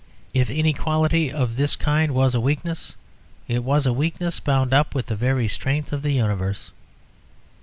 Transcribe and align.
If 0.33 0.49
inequality 0.49 1.31
of 1.31 1.57
this 1.57 1.75
kind 1.75 2.15
was 2.15 2.33
a 2.33 2.41
weakness, 2.41 2.93
it 3.47 3.63
was 3.63 3.85
a 3.85 3.93
weakness 3.93 4.39
bound 4.39 4.73
up 4.73 4.95
with 4.95 5.05
the 5.05 5.15
very 5.15 5.47
strength 5.47 5.93
of 5.93 6.01
the 6.01 6.13
universe. 6.13 6.71